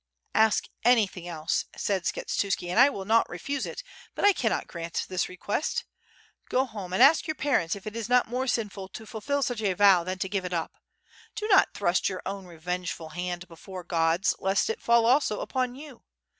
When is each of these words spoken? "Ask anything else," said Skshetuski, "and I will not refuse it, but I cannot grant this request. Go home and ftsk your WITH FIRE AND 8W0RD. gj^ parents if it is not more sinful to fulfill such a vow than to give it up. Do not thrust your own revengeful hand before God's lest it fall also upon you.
"Ask 0.33 0.65
anything 0.83 1.27
else," 1.27 1.65
said 1.77 2.05
Skshetuski, 2.05 2.69
"and 2.71 2.79
I 2.79 2.89
will 2.89 3.05
not 3.05 3.29
refuse 3.29 3.67
it, 3.67 3.83
but 4.15 4.25
I 4.25 4.33
cannot 4.33 4.65
grant 4.65 5.05
this 5.09 5.29
request. 5.29 5.85
Go 6.49 6.65
home 6.65 6.91
and 6.91 7.03
ftsk 7.03 7.27
your 7.27 7.35
WITH 7.35 7.43
FIRE 7.43 7.59
AND 7.59 7.69
8W0RD. 7.69 7.69
gj^ 7.69 7.71
parents 7.71 7.75
if 7.75 7.85
it 7.85 7.95
is 7.95 8.09
not 8.09 8.27
more 8.27 8.47
sinful 8.47 8.87
to 8.87 9.05
fulfill 9.05 9.43
such 9.43 9.61
a 9.61 9.73
vow 9.75 10.03
than 10.03 10.17
to 10.17 10.27
give 10.27 10.43
it 10.43 10.53
up. 10.53 10.71
Do 11.35 11.47
not 11.49 11.75
thrust 11.75 12.09
your 12.09 12.23
own 12.25 12.47
revengeful 12.47 13.09
hand 13.09 13.47
before 13.47 13.83
God's 13.83 14.33
lest 14.39 14.71
it 14.71 14.81
fall 14.81 15.05
also 15.05 15.39
upon 15.39 15.75
you. 15.75 16.01